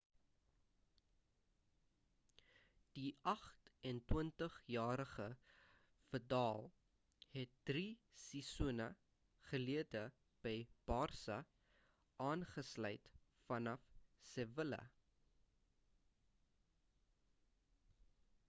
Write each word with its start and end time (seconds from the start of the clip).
die 2.99 3.09
28-jarige 3.31 5.27
vidal 6.15 6.65
het 7.35 7.53
drie 7.71 7.85
seisoene 8.23 8.87
gelede 9.51 10.03
by 10.47 10.55
barça 10.93 11.37
aangesluit 12.31 13.13
vanaf 13.53 13.85
sevilla 14.33 14.81